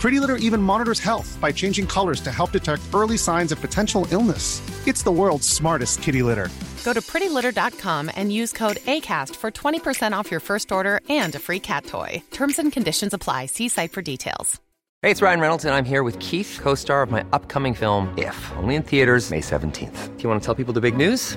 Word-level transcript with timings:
Pretty 0.00 0.18
Litter 0.18 0.36
even 0.36 0.62
monitors 0.62 0.98
health 0.98 1.38
by 1.42 1.52
changing 1.52 1.86
colors 1.86 2.22
to 2.22 2.32
help 2.32 2.52
detect 2.52 2.82
early 2.94 3.18
signs 3.18 3.52
of 3.52 3.60
potential 3.60 4.06
illness. 4.10 4.62
It's 4.88 5.02
the 5.02 5.12
world's 5.12 5.46
smartest 5.46 6.00
kitty 6.00 6.22
litter. 6.22 6.48
Go 6.84 6.94
to 6.94 7.02
prettylitter.com 7.02 8.10
and 8.16 8.32
use 8.32 8.50
code 8.50 8.78
ACAST 8.78 9.36
for 9.36 9.50
20% 9.50 10.12
off 10.12 10.30
your 10.30 10.40
first 10.40 10.72
order 10.72 11.02
and 11.10 11.34
a 11.34 11.38
free 11.38 11.60
cat 11.60 11.84
toy. 11.84 12.22
Terms 12.30 12.58
and 12.58 12.72
conditions 12.72 13.12
apply. 13.12 13.46
See 13.46 13.68
site 13.68 13.92
for 13.92 14.00
details. 14.00 14.58
Hey, 15.02 15.10
it's 15.10 15.22
Ryan 15.22 15.40
Reynolds, 15.40 15.64
and 15.64 15.74
I'm 15.74 15.86
here 15.86 16.02
with 16.02 16.18
Keith, 16.18 16.58
co 16.62 16.74
star 16.74 17.02
of 17.02 17.10
my 17.10 17.24
upcoming 17.32 17.74
film, 17.74 18.12
If, 18.16 18.52
only 18.56 18.76
in 18.76 18.82
theaters, 18.82 19.30
May 19.30 19.40
17th. 19.40 20.16
Do 20.16 20.22
you 20.22 20.28
want 20.28 20.40
to 20.42 20.46
tell 20.46 20.54
people 20.54 20.72
the 20.72 20.80
big 20.80 20.96
news? 20.96 21.36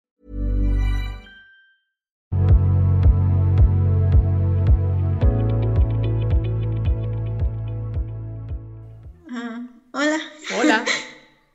Hola. 9.93 10.19
Hola. 10.57 10.85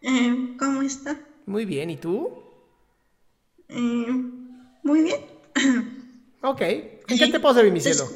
Eh, 0.02 0.36
¿Cómo 0.56 0.82
está? 0.82 1.20
Muy 1.46 1.64
bien, 1.64 1.90
¿y 1.90 1.96
tú? 1.96 2.28
Eh, 3.68 4.06
muy 4.84 5.02
bien. 5.02 5.16
Ok. 6.42 6.60
¿En 6.60 7.18
qué 7.18 7.26
te 7.26 7.40
puedo 7.40 7.54
servir, 7.54 7.72
mi 7.72 7.80
cielo? 7.80 8.08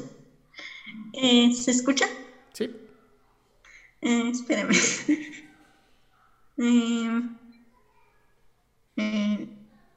Eh, 1.13 1.51
¿Se 1.51 1.71
escucha? 1.71 2.05
Sí. 2.53 2.69
Eh, 4.01 4.29
espérame. 4.29 4.71
Eh, 6.57 7.21
eh, 8.97 9.47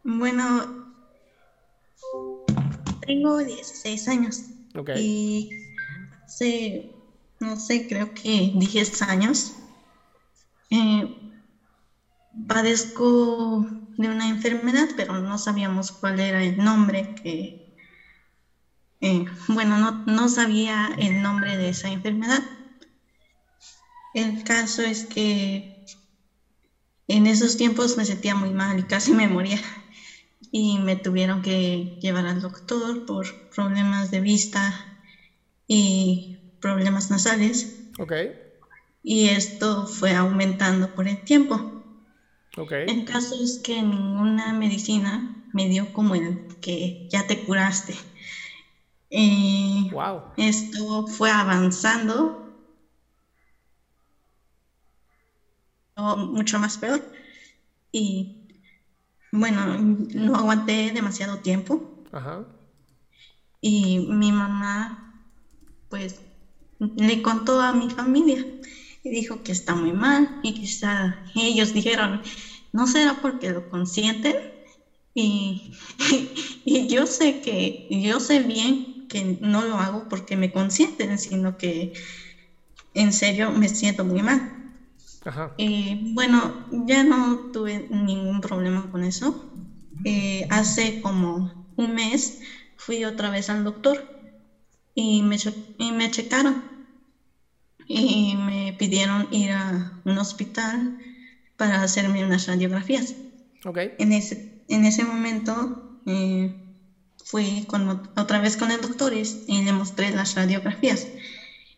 bueno, 0.03 0.65
tengo 3.07 3.39
16 3.39 4.09
años. 4.09 4.45
Ok. 4.75 4.91
Y 4.97 5.51
hace, 6.25 6.89
no 7.41 7.57
sé, 7.57 7.87
creo 7.87 8.13
que 8.15 8.51
10 8.55 9.03
años, 9.03 9.53
eh, 10.71 11.07
padezco 12.47 13.67
de 13.97 14.09
una 14.09 14.29
enfermedad, 14.29 14.89
pero 14.97 15.19
no 15.21 15.39
sabíamos 15.39 15.93
cuál 15.93 16.21
era 16.21 16.43
el 16.43 16.57
nombre 16.57 17.15
que, 17.23 17.57
eh, 19.01 19.25
bueno, 19.49 19.79
no, 19.79 20.03
no 20.07 20.29
sabía 20.29 20.91
el 20.99 21.23
nombre 21.23 21.57
de 21.57 21.69
esa 21.71 21.89
enfermedad. 21.89 22.43
El 24.15 24.45
caso 24.45 24.83
es 24.83 25.05
que 25.05 25.75
en 27.09 27.27
esos 27.27 27.57
tiempos 27.57 27.97
me 27.97 28.05
sentía 28.05 28.35
muy 28.35 28.51
mal 28.51 28.79
y 28.79 28.85
casi 28.85 29.13
me 29.13 29.29
moría. 29.29 29.61
Y 30.51 30.79
me 30.79 30.95
tuvieron 30.95 31.43
que 31.43 31.99
llevar 32.01 32.27
al 32.27 32.41
doctor 32.41 33.05
por 33.07 33.27
problemas 33.55 34.11
de 34.11 34.21
vista 34.21 34.73
y 35.67 36.37
problemas 36.61 37.11
nasales. 37.11 37.89
Ok. 37.99 38.13
Y 39.05 39.29
esto 39.29 39.87
fue 39.87 40.13
aumentando 40.15 40.93
por 40.95 41.07
el 41.07 41.23
tiempo. 41.23 41.61
Ok. 42.57 42.73
El 42.73 43.05
caso 43.05 43.37
es 43.43 43.61
que 43.63 43.83
ninguna 43.83 44.53
medicina 44.55 45.23
me 45.53 45.69
dio 45.69 45.93
como 45.93 46.15
el 46.15 46.39
que 46.61 47.07
ya 47.11 47.27
te 47.27 47.45
curaste. 47.45 47.95
Eh, 49.11 49.91
Wow. 49.93 50.23
esto 50.37 51.07
fue 51.07 51.31
avanzando 51.31 52.35
mucho 55.97 56.59
más 56.59 56.79
peor. 56.79 57.03
Y 57.93 58.33
bueno, 59.33 59.77
no 60.15 60.37
aguanté 60.37 60.93
demasiado 60.93 61.41
tiempo. 61.41 61.83
Ajá. 62.13 62.45
Y 63.61 63.99
mi 64.01 64.31
mamá, 64.33 65.11
pues, 65.89 66.21
le 66.97 67.23
contó 67.23 67.61
a 67.61 67.73
mi 67.73 67.91
familia 67.91 68.47
y 69.05 69.11
dijo 69.11 69.43
que 69.43 69.53
está 69.53 69.77
muy 69.77 69.95
mal 69.95 70.31
y 70.43 70.55
quizá 70.55 71.17
ellos 71.37 71.73
dijeron, 71.75 72.23
no 72.73 72.89
será 72.89 73.19
porque 73.21 73.51
lo 73.53 73.65
consienten. 73.67 74.35
Y, 75.15 75.63
y 76.65 76.87
yo 76.89 77.07
sé 77.07 77.39
que, 77.41 77.79
yo 77.89 78.21
sé 78.21 78.41
bien 78.41 78.87
que 79.09 79.37
no 79.41 79.65
lo 79.65 79.79
hago 79.81 80.07
porque 80.09 80.37
me 80.37 80.51
consienten, 80.53 81.19
sino 81.19 81.57
que 81.57 81.91
en 82.95 83.13
serio 83.13 83.51
me 83.51 83.69
siento 83.69 84.07
muy 84.07 84.23
mal. 84.23 84.41
Ajá. 85.25 85.55
Eh, 85.57 85.97
bueno, 85.99 86.57
ya 86.69 87.05
no 87.05 87.41
tuve 87.51 87.87
ningún 87.89 88.41
problema 88.41 88.89
con 88.89 89.05
eso. 89.05 89.37
Eh, 90.05 90.47
hace 90.51 90.99
como 91.01 91.49
un 91.77 91.95
mes 91.95 92.37
fui 92.77 93.05
otra 93.05 93.31
vez 93.31 93.51
al 93.51 93.65
doctor 93.65 94.07
y 94.95 95.23
me, 95.23 95.39
y 95.79 95.93
me 95.93 96.11
checaron 96.11 96.65
y 97.87 98.37
me 98.37 98.75
pidieron 98.79 99.29
ir 99.31 99.53
a 99.53 100.01
un 100.05 100.19
hospital 100.19 100.97
para 101.57 101.83
hacerme 101.83 102.25
unas 102.25 102.47
radiografías. 102.47 103.17
Ok. 103.65 103.79
En 103.99 104.13
ese, 104.13 104.43
en 104.69 104.85
ese 104.85 105.05
momento 105.05 105.77
eh, 106.07 106.55
fui 107.25 107.67
con, 107.67 107.89
ot- 107.89 108.11
otra 108.17 108.41
vez 108.41 108.57
con 108.57 108.71
el 108.71 108.81
doctor 108.81 109.15
y, 109.15 109.25
le 109.63 109.73
mostré 109.73 110.13
las 110.13 110.35
radiografías 110.35 111.13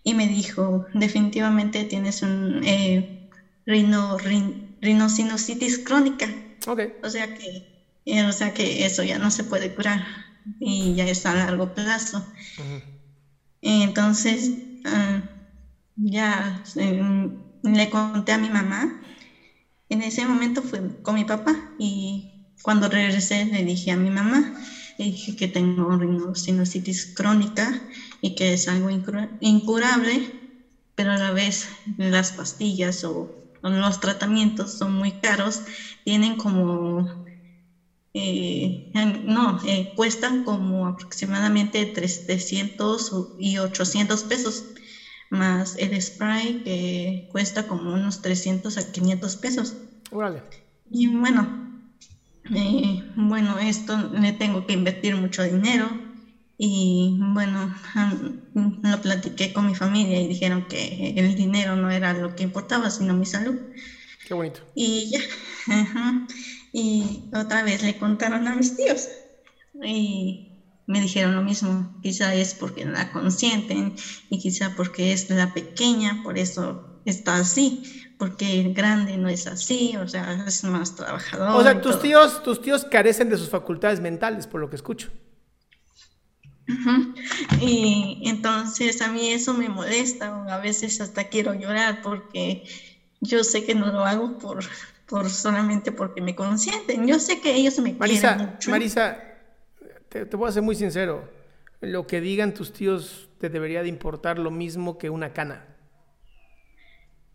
y 0.04 0.14
me 0.14 0.28
dijo, 0.28 0.86
definitivamente 0.94 1.84
tienes 1.84 2.22
un 2.22 2.62
eh, 2.64 3.06
rino, 3.66 4.18
rin- 4.18 4.66
rinosinusitis 4.80 5.78
crónica, 5.80 6.36
Ok. 6.66 6.80
o 7.02 7.10
sea 7.10 7.32
que, 7.32 7.44
eh, 8.06 8.24
o 8.24 8.32
sea 8.32 8.52
que 8.54 8.86
eso 8.86 9.02
ya 9.04 9.18
no 9.18 9.30
se 9.30 9.44
puede 9.44 9.74
curar 9.74 10.04
y 10.60 10.94
ya 10.94 11.04
está 11.08 11.32
a 11.32 11.36
largo 11.46 11.72
plazo. 11.74 12.28
Ujú. 12.58 12.82
Entonces, 13.60 14.52
ah, 14.84 15.22
ya 15.96 16.54
le 17.62 17.88
conté 17.90 18.32
a 18.32 18.38
mi 18.38 18.50
mamá. 18.50 18.86
En 19.88 20.02
ese 20.02 20.26
momento 20.26 20.62
fue 20.62 20.80
con 21.02 21.14
mi 21.16 21.24
papá 21.24 21.54
y 21.76 22.28
cuando 22.62 22.88
regresé 22.88 23.46
le 23.46 23.64
dije 23.64 23.92
a 23.92 23.96
mi 23.96 24.10
mamá, 24.10 24.42
le 24.98 25.06
dije 25.06 25.34
que 25.36 25.48
tengo 25.48 25.96
rinosinusitis 25.96 27.06
crónica 27.12 27.72
y 28.20 28.34
que 28.34 28.52
es 28.54 28.68
algo 28.68 28.90
incura- 28.90 29.30
incurable, 29.40 30.22
pero 30.96 31.12
a 31.12 31.18
la 31.18 31.32
vez 31.32 31.66
las 31.98 32.32
pastillas 32.32 33.04
o, 33.04 33.32
los 33.62 34.00
tratamientos 34.00 34.76
son 34.76 34.94
muy 34.94 35.14
caros, 35.14 35.62
tienen 36.04 36.36
como 36.36 37.06
eh, 38.14 38.80
no, 39.22 39.56
eh, 39.64 39.90
cuestan 39.94 40.42
como 40.42 40.86
aproximadamente 40.86 41.86
300 41.86 43.12
o- 43.12 43.30
y 43.36 43.58
800 43.58 44.24
pesos, 44.24 44.66
más 45.30 45.76
el 45.78 46.00
spray 46.00 46.62
que 46.64 47.28
cuesta 47.32 47.66
como 47.66 47.92
unos 47.94 48.22
300 48.22 48.76
a 48.78 48.92
500 48.92 49.36
pesos. 49.36 49.76
Órale. 50.10 50.42
Y 50.90 51.08
bueno, 51.08 51.82
eh, 52.54 53.02
bueno, 53.16 53.58
esto 53.58 54.10
le 54.12 54.32
tengo 54.32 54.66
que 54.66 54.72
invertir 54.72 55.16
mucho 55.16 55.42
dinero 55.42 55.88
y 56.58 57.18
bueno, 57.18 57.74
lo 58.54 59.00
platiqué 59.02 59.52
con 59.52 59.66
mi 59.66 59.74
familia 59.74 60.20
y 60.20 60.28
dijeron 60.28 60.66
que 60.68 61.14
el 61.16 61.34
dinero 61.34 61.76
no 61.76 61.90
era 61.90 62.14
lo 62.14 62.34
que 62.34 62.44
importaba, 62.44 62.90
sino 62.90 63.14
mi 63.14 63.26
salud. 63.26 63.56
Qué 64.26 64.34
bonito. 64.34 64.60
Y 64.74 65.10
ya. 65.10 65.20
Y 66.72 67.30
otra 67.32 67.62
vez 67.62 67.82
le 67.82 67.96
contaron 67.96 68.46
a 68.46 68.54
mis 68.54 68.76
tíos. 68.76 69.08
Y 69.82 70.45
me 70.86 71.00
dijeron 71.00 71.34
lo 71.34 71.42
mismo. 71.42 71.98
Quizá 72.02 72.34
es 72.34 72.54
porque 72.54 72.84
la 72.84 73.10
consienten 73.12 73.94
y 74.30 74.38
quizá 74.38 74.74
porque 74.76 75.12
es 75.12 75.28
la 75.30 75.52
pequeña, 75.52 76.22
por 76.22 76.38
eso 76.38 77.00
está 77.04 77.36
así, 77.36 78.14
porque 78.18 78.60
el 78.60 78.74
grande 78.74 79.16
no 79.16 79.28
es 79.28 79.46
así, 79.46 79.96
o 79.96 80.08
sea, 80.08 80.44
es 80.46 80.64
más 80.64 80.96
trabajador. 80.96 81.60
O 81.60 81.62
sea, 81.62 81.80
tus 81.80 81.92
todo. 81.92 82.02
tíos, 82.02 82.42
tus 82.42 82.62
tíos 82.62 82.84
carecen 82.84 83.28
de 83.28 83.36
sus 83.36 83.48
facultades 83.50 84.00
mentales, 84.00 84.46
por 84.46 84.60
lo 84.60 84.70
que 84.70 84.76
escucho. 84.76 85.10
Y 87.60 88.22
entonces 88.24 89.00
a 89.00 89.08
mí 89.08 89.28
eso 89.28 89.54
me 89.54 89.68
molesta, 89.68 90.36
o 90.36 90.50
a 90.50 90.58
veces 90.58 91.00
hasta 91.00 91.24
quiero 91.24 91.54
llorar 91.54 92.02
porque 92.02 92.64
yo 93.20 93.44
sé 93.44 93.64
que 93.64 93.74
no 93.74 93.86
lo 93.92 94.04
hago 94.04 94.38
por, 94.38 94.64
por 95.06 95.30
solamente 95.30 95.92
porque 95.92 96.20
me 96.20 96.34
consienten. 96.34 97.06
Yo 97.06 97.20
sé 97.20 97.40
que 97.40 97.54
ellos 97.54 97.78
me 97.78 97.96
quieren 97.96 97.98
Marisa, 97.98 98.34
mucho. 98.36 98.70
Marisa, 98.70 99.16
te, 100.16 100.26
te 100.26 100.36
voy 100.36 100.48
a 100.48 100.52
ser 100.52 100.62
muy 100.62 100.74
sincero. 100.74 101.28
Lo 101.80 102.06
que 102.06 102.20
digan 102.20 102.54
tus 102.54 102.72
tíos 102.72 103.28
te 103.38 103.50
debería 103.50 103.82
de 103.82 103.88
importar 103.88 104.38
lo 104.38 104.50
mismo 104.50 104.96
que 104.98 105.10
una 105.10 105.32
cana. 105.32 105.64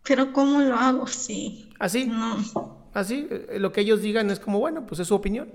Pero 0.02 0.32
¿cómo 0.32 0.60
lo 0.60 0.74
hago? 0.74 1.06
Sí. 1.06 1.70
¿Así? 1.78 2.06
No. 2.06 2.88
Así, 2.92 3.28
eh, 3.30 3.58
lo 3.58 3.72
que 3.72 3.82
ellos 3.82 4.02
digan 4.02 4.30
es 4.30 4.40
como, 4.40 4.58
bueno, 4.58 4.84
pues 4.86 5.00
es 5.00 5.08
su 5.08 5.14
opinión. 5.14 5.48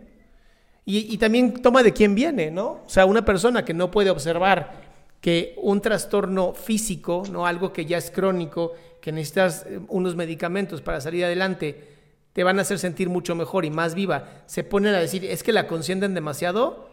Y, 0.86 1.14
y 1.14 1.18
también 1.18 1.62
toma 1.62 1.84
de 1.84 1.92
quién 1.92 2.16
viene, 2.16 2.50
¿no? 2.50 2.84
O 2.86 2.90
sea, 2.90 3.06
una 3.06 3.26
persona 3.26 3.66
que 3.66 3.74
no 3.74 3.92
puede 3.92 4.10
observar 4.10 4.88
que 5.20 5.54
un 5.58 5.82
trastorno 5.82 6.54
físico, 6.54 7.24
¿no? 7.30 7.46
Algo 7.46 7.74
que 7.74 7.86
ya 7.86 7.98
es 7.98 8.10
crónico, 8.10 8.74
que 9.02 9.12
necesitas 9.12 9.66
eh, 9.68 9.82
unos 9.90 10.16
medicamentos 10.16 10.82
para 10.82 11.02
salir 11.02 11.26
adelante, 11.26 11.98
te 12.32 12.44
van 12.46 12.58
a 12.60 12.62
hacer 12.62 12.80
sentir 12.80 13.10
mucho 13.10 13.36
mejor 13.36 13.66
y 13.66 13.70
más 13.70 13.96
viva, 13.96 14.44
se 14.46 14.64
ponen 14.64 14.94
a 14.94 15.00
decir, 15.00 15.26
es 15.26 15.44
que 15.44 15.52
la 15.52 15.68
consienten 15.68 16.14
demasiado. 16.14 16.87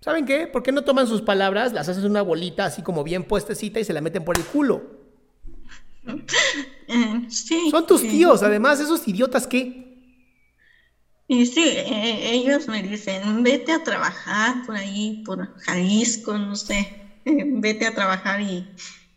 ¿Saben 0.00 0.26
qué? 0.26 0.46
¿Por 0.46 0.62
qué 0.62 0.72
no 0.72 0.84
toman 0.84 1.06
sus 1.06 1.22
palabras, 1.22 1.72
las 1.72 1.88
haces 1.88 2.04
una 2.04 2.22
bolita 2.22 2.64
así 2.64 2.82
como 2.82 3.02
bien 3.02 3.24
puestecita 3.24 3.80
y 3.80 3.84
se 3.84 3.92
la 3.92 4.00
meten 4.00 4.24
por 4.24 4.36
el 4.36 4.44
culo? 4.44 4.98
Eh, 6.90 7.26
sí. 7.28 7.70
Son 7.70 7.86
tus 7.86 8.00
sí. 8.00 8.08
tíos, 8.08 8.42
además, 8.42 8.80
esos 8.80 9.06
idiotas 9.06 9.46
que... 9.46 9.86
Y 11.26 11.44
sí, 11.44 11.62
eh, 11.62 12.30
ellos 12.32 12.66
me 12.66 12.82
dicen, 12.82 13.42
vete 13.42 13.72
a 13.72 13.84
trabajar 13.84 14.64
por 14.64 14.74
ahí, 14.74 15.22
por 15.26 15.54
Jalisco, 15.58 16.38
no 16.38 16.56
sé, 16.56 16.78
eh, 17.26 17.44
vete 17.44 17.86
a 17.86 17.94
trabajar 17.94 18.40
y 18.40 18.66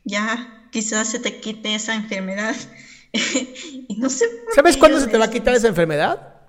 ya 0.03 0.67
quizás 0.69 1.07
se 1.07 1.19
te 1.19 1.39
quite 1.39 1.73
esa 1.73 1.95
enfermedad. 1.95 2.57
y 3.13 3.95
no 3.95 4.09
sé 4.09 4.25
¿Sabes 4.53 4.75
qué 4.75 4.79
cuándo 4.79 4.99
se 4.99 5.07
te 5.07 5.17
va 5.17 5.25
a 5.25 5.29
quitar 5.31 5.55
esa 5.55 5.69
enfermedad? 5.69 6.41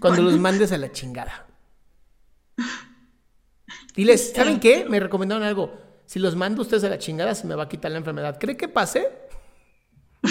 ¿Cuándo? 0.00 0.22
los 0.22 0.38
mandes 0.38 0.72
a 0.72 0.78
la 0.78 0.90
chingada. 0.92 1.46
Diles, 3.96 4.32
¿saben 4.34 4.60
qué? 4.60 4.84
Me 4.88 5.00
recomendaron 5.00 5.42
algo. 5.42 5.72
Si 6.04 6.18
los 6.18 6.36
mando 6.36 6.62
ustedes 6.62 6.84
a 6.84 6.88
la 6.88 6.98
chingada, 6.98 7.34
se 7.34 7.46
me 7.46 7.54
va 7.54 7.64
a 7.64 7.68
quitar 7.68 7.90
la 7.90 7.98
enfermedad. 7.98 8.38
¿Cree 8.38 8.56
que 8.56 8.68
pase? 8.68 9.08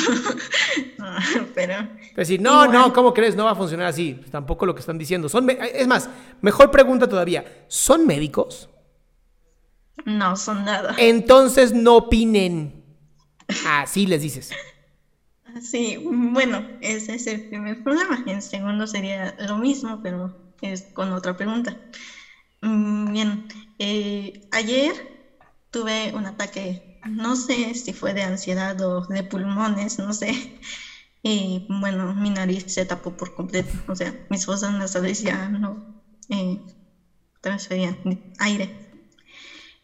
No, 0.98 1.48
pero 1.54 1.88
Decir, 2.16 2.42
no, 2.42 2.66
Igual. 2.66 2.72
no, 2.72 2.94
¿cómo 2.94 3.14
crees? 3.14 3.36
No 3.36 3.46
va 3.46 3.52
a 3.52 3.56
funcionar 3.56 3.88
así. 3.88 4.16
Pues 4.16 4.32
tampoco 4.32 4.66
lo 4.66 4.74
que 4.76 4.82
están 4.82 4.98
diciendo. 4.98 5.30
Son 5.30 5.48
es 5.50 5.88
más, 5.88 6.10
mejor 6.42 6.72
pregunta 6.72 7.08
todavía. 7.08 7.66
¿Son 7.68 8.06
médicos? 8.06 8.70
no 10.06 10.36
son 10.36 10.66
nada. 10.66 10.96
Entonces 10.98 11.74
no 11.74 11.96
opinen. 11.98 12.84
Así 13.68 14.06
les 14.06 14.22
dices. 14.22 14.52
Sí, 15.62 15.98
bueno, 16.04 16.68
ese 16.82 17.16
es 17.16 17.28
el 17.28 17.48
primer 17.48 17.82
problema. 17.84 18.24
El 18.28 18.42
segundo 18.42 18.88
sería 18.88 19.36
lo 19.48 19.58
mismo, 19.58 20.02
pero 20.04 20.36
es 20.62 20.84
con 20.94 21.14
otra 21.14 21.38
pregunta. 21.38 21.78
Mm, 22.66 23.12
Bien, 23.14 23.46
eh, 23.78 24.34
ayer 24.52 24.94
tuve 25.70 26.12
un 26.16 26.26
ataque, 26.26 26.82
no 27.06 27.36
sé 27.36 27.76
si 27.76 27.94
fue 27.94 28.14
de 28.16 28.24
ansiedad 28.24 28.80
o 28.82 29.06
de 29.08 29.24
pulmones, 29.24 30.00
no 30.00 30.14
sé. 30.14 30.32
Y 31.22 31.64
bueno, 31.68 32.14
mi 32.14 32.30
nariz 32.30 32.66
se 32.68 32.86
tapó 32.86 33.12
por 33.16 33.34
completo, 33.34 33.72
o 33.88 33.96
sea, 33.96 34.14
mis 34.30 34.46
fosas 34.46 34.74
nasales 34.74 35.22
ya 35.22 35.50
no 35.50 35.84
eh, 36.30 36.60
transferían 37.42 38.00
aire. 38.40 38.72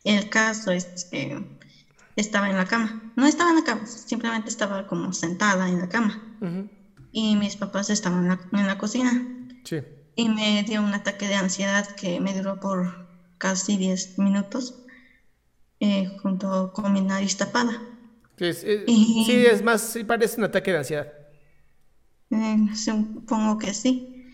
El 0.03 0.27
caso 0.29 0.71
es 0.71 0.87
que 1.09 1.37
estaba 2.15 2.49
en 2.49 2.57
la 2.57 2.65
cama. 2.65 2.99
No 3.15 3.25
estaba 3.27 3.49
en 3.51 3.57
la 3.57 3.63
cama, 3.63 3.85
simplemente 3.85 4.49
estaba 4.49 4.85
como 4.85 5.13
sentada 5.13 5.67
en 5.67 5.79
la 5.79 5.87
cama. 5.87 6.19
Y 7.11 7.35
mis 7.35 7.57
papás 7.57 7.89
estaban 7.89 8.21
en 8.23 8.27
la, 8.29 8.39
en 8.51 8.67
la 8.67 8.77
cocina. 8.77 9.27
Sí. 9.63 9.77
Y 10.15 10.29
me 10.29 10.63
dio 10.63 10.81
un 10.81 10.93
ataque 10.93 11.27
de 11.27 11.35
ansiedad 11.35 11.85
que 11.97 12.19
me 12.21 12.33
duró 12.33 12.59
por 12.61 13.07
casi 13.37 13.77
10 13.77 14.17
minutos, 14.17 14.75
eh, 15.81 16.07
junto 16.21 16.71
con 16.73 16.93
mi 16.93 17.01
nariz 17.01 17.35
tapada. 17.37 17.73
Sí, 18.37 18.45
es, 18.45 18.63
es- 18.63 18.81
Y- 18.85 18.95
sí, 19.17 19.45
es 19.45 19.61
más, 19.63 19.81
sí 19.81 20.03
parece 20.03 20.37
un 20.39 20.45
ataque 20.45 20.71
de 20.71 20.77
ansiedad. 20.79 21.13
Eh, 22.31 22.57
supongo 22.75 23.57
que 23.59 23.73
sí. 23.73 24.25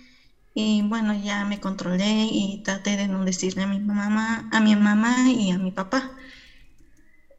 Y 0.56 0.82
bueno, 0.88 1.14
ya 1.16 1.46
me 1.46 1.60
controlé 1.62 2.28
y 2.32 2.64
traté 2.64 2.98
de 2.98 3.08
no 3.08 3.26
decirle 3.26 3.64
a 3.64 3.68
mi 3.68 3.80
mamá, 3.80 4.50
a 4.52 4.60
mi 4.62 4.76
mamá 4.76 5.32
y 5.32 5.52
a 5.52 5.60
mi 5.60 5.72
papá. 5.72 6.18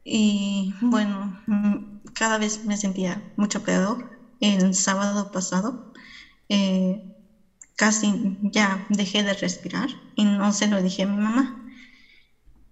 Y 0.03 0.73
bueno, 0.81 1.39
mm, 1.47 1.99
cada 2.13 2.37
vez 2.37 2.65
me 2.65 2.77
sentía 2.77 3.31
mucho 3.37 3.63
peor. 3.63 4.09
El 4.39 4.73
sábado 4.73 5.31
pasado 5.31 5.93
eh, 6.49 7.03
casi 7.79 8.13
ya 8.41 8.83
dejé 8.89 9.23
de 9.23 9.33
respirar 9.33 9.87
y 10.13 10.25
no 10.25 10.51
se 10.51 10.67
lo 10.67 10.81
dije 10.81 11.03
a 11.03 11.07
mi 11.07 11.15
mamá. 11.15 11.55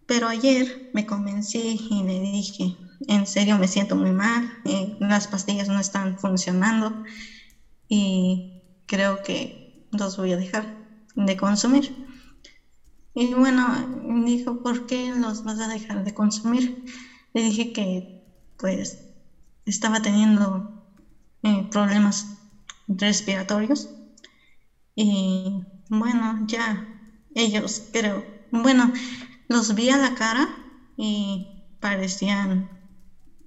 Pero 0.06 0.28
ayer 0.28 0.68
me 0.92 1.06
convencí 1.06 1.80
y 1.90 2.04
le 2.04 2.20
dije, 2.20 2.74
en 3.08 3.26
serio 3.26 3.58
me 3.58 3.70
siento 3.70 3.96
muy 3.96 4.12
mal, 4.12 4.46
eh, 4.66 4.88
las 5.00 5.30
pastillas 5.30 5.70
no 5.70 5.80
están 5.80 6.18
funcionando 6.18 6.98
y 7.88 8.44
creo 8.86 9.22
que 9.22 9.56
los 9.92 10.18
voy 10.18 10.34
a 10.34 10.38
dejar 10.38 10.74
de 11.16 11.38
consumir. 11.38 11.96
Y 13.14 13.34
bueno, 13.34 13.88
dijo, 14.26 14.60
¿por 14.62 14.86
qué 14.86 15.14
los 15.14 15.42
vas 15.44 15.60
a 15.62 15.70
dejar 15.70 16.04
de 16.04 16.14
consumir? 16.14 16.76
Le 17.34 17.44
dije 17.44 17.72
que 17.72 18.02
pues 18.58 19.00
estaba 19.66 20.02
teniendo 20.02 20.66
eh, 21.44 21.66
problemas 21.72 22.28
respiratorios 22.88 23.90
y 24.98 25.54
bueno, 25.90 26.40
ya 26.48 26.86
ellos 27.36 27.88
creo, 27.92 28.30
bueno, 28.52 28.92
los 29.50 29.76
vi 29.76 29.90
a 29.92 29.98
la 29.98 30.14
cara 30.16 30.48
y 30.98 31.50
parecían, 31.80 32.72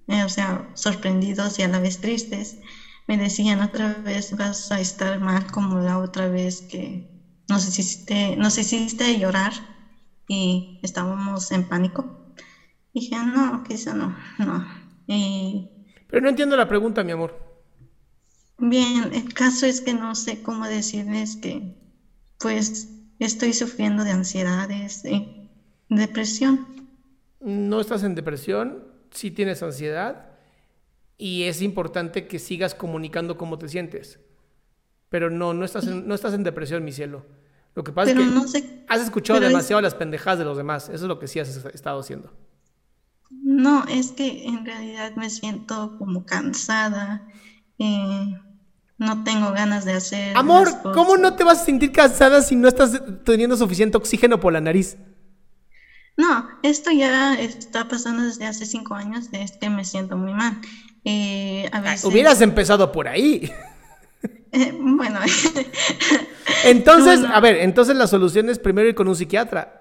eh, 0.08 0.25
o 0.25 0.29
sea, 0.29 0.67
sorprendidos 0.75 1.58
y 1.58 1.62
a 1.62 1.69
la 1.69 1.81
vez 1.81 2.00
tristes. 2.00 2.58
Me 3.06 3.19
decían 3.19 3.61
otra 3.62 4.00
vez 4.02 4.32
vas 4.32 4.70
a 4.73 4.81
estar 4.81 5.20
mal 5.20 5.47
como 5.52 5.81
la 5.81 5.99
otra 6.00 6.29
vez 6.31 6.64
que 6.69 7.06
nos 7.49 7.67
hiciste, 7.69 8.37
nos 8.37 8.58
hiciste 8.58 9.19
llorar 9.19 9.52
y 10.28 10.69
estábamos 10.83 11.50
en 11.52 11.66
pánico. 11.66 12.12
Dije, 12.95 13.16
no, 13.19 13.62
quizá 13.64 13.95
no, 13.95 14.16
no. 14.38 14.66
Y 15.07 15.71
Pero 16.09 16.21
no 16.23 16.28
entiendo 16.28 16.57
la 16.57 16.66
pregunta, 16.66 17.02
mi 17.04 17.12
amor. 17.12 17.35
Bien, 18.61 19.12
el 19.14 19.33
caso 19.35 19.67
es 19.67 19.81
que 19.81 19.95
no 19.95 20.14
sé 20.14 20.43
cómo 20.43 20.67
decirles 20.67 21.37
que 21.37 21.75
pues 22.38 22.88
estoy 23.19 23.52
sufriendo 23.55 24.05
de 24.05 24.12
ansiedades, 24.12 25.02
de 25.02 25.50
depresión. 25.88 26.67
No 27.40 27.81
estás 27.81 28.02
en 28.02 28.14
depresión, 28.14 28.85
sí 29.11 29.31
tienes 29.31 29.62
ansiedad 29.62 30.29
y 31.19 31.45
es 31.45 31.62
importante 31.62 32.29
que 32.29 32.38
sigas 32.38 32.75
comunicando 32.75 33.37
cómo 33.38 33.59
te 33.59 33.69
sientes. 33.69 34.21
Pero 35.11 35.31
no, 35.31 35.55
no 35.55 35.64
estás 35.64 35.87
en, 35.88 36.09
no 36.09 36.14
estás 36.14 36.35
en 36.35 36.45
depresión, 36.45 36.85
mi 36.85 36.93
cielo. 36.93 37.26
Lo 37.75 37.85
que 37.85 37.93
pasa 37.93 38.12
Pero 38.12 38.21
es 38.21 38.29
que 38.29 38.35
no 38.35 38.47
sé, 38.49 38.88
has 38.88 39.00
escuchado 39.02 39.40
es- 39.40 39.43
demasiado 39.43 39.83
las 39.83 39.95
pendejadas 39.97 40.38
de 40.40 40.45
los 40.47 40.57
demás. 40.59 40.87
Eso 40.88 41.05
es 41.07 41.09
lo 41.09 41.19
que 41.19 41.29
sí 41.29 41.40
has 41.40 41.49
estado 41.75 42.00
haciendo. 42.00 42.33
no, 43.31 43.85
es 43.87 44.12
que 44.12 44.45
en 44.47 44.64
realidad 44.64 45.14
me 45.17 45.31
siento 45.31 45.97
como 45.99 46.25
cansada, 46.25 47.26
eh, 47.79 48.38
no 49.00 49.25
tengo 49.25 49.50
ganas 49.52 49.87
de 49.87 49.95
hacer 49.95 50.37
Amor. 50.37 50.69
¿cómo 50.95 51.16
no 51.16 51.35
te 51.35 51.42
vas 51.42 51.62
a 51.62 51.64
sentir 51.64 51.90
cansada 51.90 52.42
si 52.42 52.54
no 52.54 52.69
estás 52.69 53.00
teniendo 53.25 53.57
suficiente 53.57 53.97
oxígeno 53.97 54.38
por 54.38 54.52
la 54.52 54.61
nariz? 54.61 54.99
No, 56.19 56.47
esto 56.62 56.90
ya 56.90 57.35
está 57.35 57.88
pasando 57.88 58.25
desde 58.25 58.45
hace 58.47 58.66
cinco 58.66 58.95
años, 58.95 59.30
desde 59.30 59.59
que 59.59 59.71
me 59.71 59.87
siento 59.87 60.19
muy 60.19 60.35
mal. 60.35 60.61
Eh, 61.07 61.66
a 61.73 61.80
veces, 61.80 62.04
Hubieras 62.04 62.42
empezado 62.42 62.92
por 62.92 63.09
ahí. 63.09 63.50
eh, 64.52 64.78
bueno, 64.78 65.19
Entonces, 66.64 67.25
a 67.25 67.40
ver, 67.40 67.57
entonces 67.57 67.97
la 67.97 68.07
solución 68.07 68.50
es 68.50 68.59
primero 68.59 68.87
ir 68.87 68.95
con 68.95 69.09
un 69.09 69.16
psiquiatra. 69.16 69.80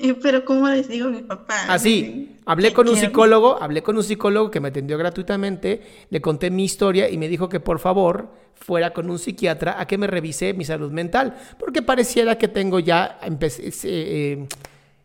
eh, 0.08 0.14
pero 0.20 0.44
¿cómo 0.44 0.68
les 0.68 0.88
digo 0.88 1.08
a 1.08 1.10
mi 1.10 1.22
papá? 1.22 1.64
Así, 1.68 2.36
hablé 2.46 2.68
Que 2.68 2.74
con 2.74 2.88
un 2.88 2.94
quiero- 2.94 3.08
psicólogo, 3.08 3.62
hablé 3.62 3.82
con 3.82 3.96
un 3.96 4.02
psicólogo 4.02 4.50
que 4.50 4.60
me 4.60 4.68
atendió 4.68 4.96
gratuitamente, 4.98 5.82
le 6.10 6.20
conté 6.20 6.50
mi 6.50 6.64
historia 6.64 7.08
y 7.08 7.18
me 7.18 7.28
dijo 7.28 7.48
que 7.48 7.60
por 7.60 7.78
favor 7.78 8.32
fuera 8.54 8.92
con 8.92 9.08
un 9.10 9.18
psiquiatra 9.18 9.80
a 9.80 9.86
que 9.86 9.96
me 9.98 10.06
revise 10.06 10.52
mi 10.54 10.64
salud 10.64 10.90
mental, 10.92 11.36
porque 11.58 11.82
pareciera 11.82 12.36
que 12.36 12.48
tengo 12.48 12.78
ya 12.78 13.18
eh, 13.22 13.70
eh, 13.84 14.46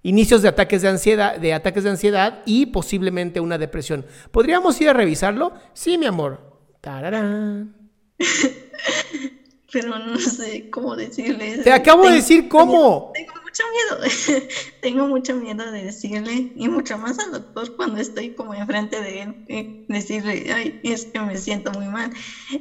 inicios 0.03 0.41
de 0.41 0.49
ataques 0.49 0.81
de 0.81 0.89
ansiedad, 0.89 1.37
de 1.37 1.53
ataques 1.53 1.83
de 1.83 1.89
ansiedad 1.91 2.41
y 2.45 2.65
posiblemente 2.67 3.39
una 3.39 3.57
depresión. 3.57 4.05
¿Podríamos 4.31 4.79
ir 4.81 4.89
a 4.89 4.93
revisarlo? 4.93 5.53
Sí, 5.73 5.97
mi 5.97 6.05
amor. 6.05 6.39
Tararán. 6.81 7.73
Pero 9.71 9.97
no 9.99 10.17
sé 10.19 10.69
cómo 10.69 10.95
decirle. 10.95 11.57
Te 11.59 11.71
acabo 11.71 12.07
de 12.07 12.15
decir 12.15 12.47
cómo. 12.47 13.11
Tengo 13.13 13.33
mucho 13.55 13.63
miedo. 13.71 14.47
tengo 14.81 15.07
mucho 15.07 15.35
miedo 15.35 15.71
de 15.71 15.83
decirle 15.83 16.51
y 16.55 16.67
mucho 16.67 16.97
más 16.97 17.17
al 17.19 17.31
doctor 17.31 17.75
cuando 17.75 17.99
estoy 18.01 18.35
como 18.35 18.53
enfrente 18.53 19.01
de 19.01 19.21
él. 19.21 19.35
eh, 19.47 19.85
decirle, 19.87 20.51
ay, 20.53 20.79
es 20.83 21.05
que 21.05 21.19
me 21.21 21.37
siento 21.37 21.71
muy 21.71 21.87
mal. 21.87 22.11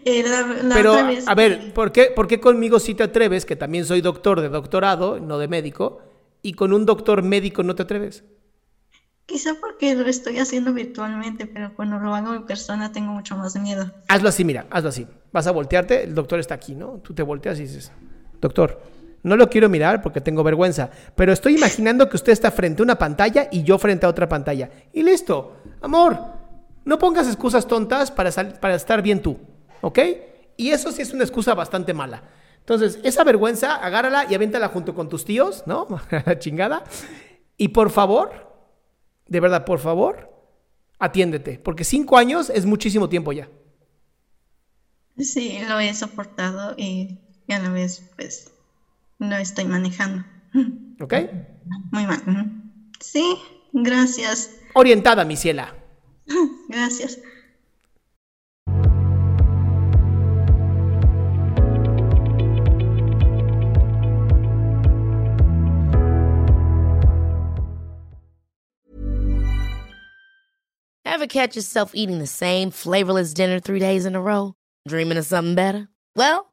Eh, 0.05 0.23
la- 0.23 0.63
la 0.63 0.75
Pero, 0.75 0.93
otra 0.93 1.07
vez 1.09 1.25
a 1.27 1.35
ver, 1.35 1.73
¿por 1.75 1.93
qué, 1.93 2.13
¿por 2.15 2.27
qué 2.29 2.41
conmigo 2.41 2.79
sí 2.79 2.95
te 2.95 3.03
atreves, 3.03 3.45
que 3.45 3.57
también 3.57 3.85
soy 3.85 4.01
doctor 4.01 4.41
de 4.41 4.49
doctorado, 4.49 5.19
no 5.21 5.39
de 5.39 5.49
médico, 5.49 6.01
y 6.43 6.53
con 6.53 6.73
un 6.73 6.87
doctor 6.87 7.23
médico 7.23 7.63
no 7.63 7.75
te 7.75 7.83
atreves? 7.83 8.25
Quizá 9.27 9.55
porque 9.59 9.95
lo 9.95 10.07
estoy 10.07 10.39
haciendo 10.39 10.75
virtualmente, 10.75 11.47
pero 11.47 11.75
cuando 11.75 11.99
lo 11.99 12.15
hago 12.15 12.35
en 12.35 12.45
persona 12.45 12.93
tengo 12.93 13.13
mucho 13.13 13.37
más 13.37 13.57
miedo. 13.57 13.91
Hazlo 14.07 14.29
así, 14.29 14.45
mira, 14.45 14.67
hazlo 14.71 14.91
así. 14.91 15.07
Vas 15.33 15.47
a 15.47 15.51
voltearte, 15.51 16.05
el 16.05 16.15
doctor 16.15 16.39
está 16.39 16.55
aquí, 16.55 16.75
¿no? 16.75 17.01
Tú 17.03 17.15
te 17.15 17.23
volteas 17.23 17.59
y 17.59 17.63
dices, 17.63 17.91
doctor, 18.41 18.81
no 19.25 19.37
lo 19.37 19.49
quiero 19.49 19.69
mirar 19.69 20.03
porque 20.03 20.21
tengo 20.21 20.45
vergüenza, 20.45 20.91
pero 21.17 21.33
estoy 21.33 21.57
imaginando 21.57 22.09
que 22.09 22.17
usted 22.17 22.33
está 22.33 22.51
frente 22.51 22.83
a 22.83 22.85
una 22.85 22.99
pantalla 22.99 23.49
y 23.51 23.65
yo 23.65 23.79
frente 23.79 24.07
a 24.07 24.11
otra 24.11 24.29
pantalla. 24.29 24.71
Y 24.93 25.03
listo, 25.03 25.57
amor, 25.81 26.19
no 26.85 26.99
pongas 26.99 27.27
excusas 27.27 27.67
tontas 27.67 28.11
para, 28.11 28.31
para 28.61 28.75
estar 28.75 29.03
bien 29.03 29.23
tú, 29.23 29.39
¿ok? 29.81 29.99
Y 30.59 30.71
eso 30.71 30.93
sí 30.93 31.03
es 31.03 31.13
una 31.13 31.25
excusa 31.25 31.55
bastante 31.55 31.95
mala. 31.95 32.23
Entonces, 32.59 32.99
esa 33.03 33.25
vergüenza, 33.25 33.77
agárrala 33.77 34.27
y 34.31 34.35
avéntala 34.35 34.69
junto 34.69 34.95
con 34.95 35.09
tus 35.09 35.25
tíos, 35.25 35.65
¿no? 35.67 35.89
Chingada. 36.39 36.85
Y 37.57 37.69
por 37.69 37.91
favor, 37.91 38.55
de 39.27 39.41
verdad, 39.41 39.65
por 39.65 39.79
favor, 39.79 40.31
atiéndete, 40.99 41.59
porque 41.59 41.85
cinco 41.85 42.19
años 42.19 42.51
es 42.51 42.67
muchísimo 42.67 43.09
tiempo 43.09 43.33
ya. 43.33 43.49
Sí, 45.17 45.59
lo 45.67 45.81
he 45.81 45.95
soportado 45.95 46.75
y, 46.77 47.21
y 47.47 47.53
a 47.53 47.59
la 47.59 47.71
vez, 47.71 48.03
pues, 48.17 48.54
lo 49.19 49.37
estoy 49.37 49.65
manejando. 49.65 50.25
¿Ok? 51.01 51.15
Muy 51.93 52.07
mal. 52.07 52.23
Ujú. 52.27 52.51
Sí, 53.01 53.37
gracias, 53.73 54.57
Orientada, 54.75 55.25
mi 55.25 55.37
ciela. 55.37 55.75
gracias. 56.69 57.19
Ever 71.07 71.29
catch 71.29 71.55
yourself 71.55 71.93
eating 71.95 72.19
the 72.19 72.27
same 72.27 72.71
flavorless 72.73 73.33
dinner 73.33 73.61
three 73.61 73.79
days 73.79 74.05
in 74.05 74.17
a 74.17 74.21
row? 74.21 74.55
Dreaming 74.89 75.17
of 75.17 75.25
something 75.25 75.55
better? 75.55 75.89
Well, 76.17 76.53